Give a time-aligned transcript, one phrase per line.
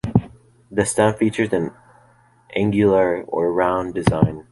[0.71, 1.69] The stem features an
[2.55, 4.47] angular or round design.